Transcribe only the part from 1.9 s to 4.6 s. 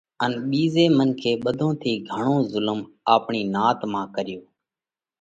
گھڻو زُلم آپڻِي نات مانھ ڪريوھ،